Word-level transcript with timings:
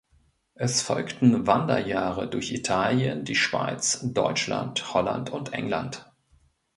Es 0.55 0.81
folgten 0.81 1.45
Wanderjahre 1.45 2.27
durch 2.27 2.51
Italien, 2.51 3.23
die 3.23 3.35
Schweiz, 3.35 3.99
Deutschland, 4.01 4.95
Holland 4.95 5.29
und 5.29 5.53
England. 5.53 6.11